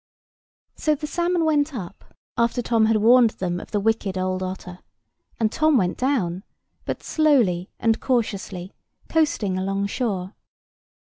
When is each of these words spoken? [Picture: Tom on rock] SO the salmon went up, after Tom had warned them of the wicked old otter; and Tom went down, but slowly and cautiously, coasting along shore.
[Picture: 0.77 0.95
Tom 0.95 0.95
on 0.95 0.95
rock] 0.95 0.99
SO 0.99 1.01
the 1.01 1.11
salmon 1.13 1.45
went 1.45 1.75
up, 1.75 2.13
after 2.35 2.61
Tom 2.63 2.85
had 2.87 2.97
warned 2.97 3.29
them 3.35 3.59
of 3.59 3.69
the 3.69 3.79
wicked 3.79 4.17
old 4.17 4.41
otter; 4.41 4.79
and 5.39 5.51
Tom 5.51 5.77
went 5.77 5.95
down, 5.95 6.43
but 6.85 7.03
slowly 7.03 7.69
and 7.79 8.01
cautiously, 8.01 8.73
coasting 9.09 9.59
along 9.59 9.85
shore. 9.85 10.33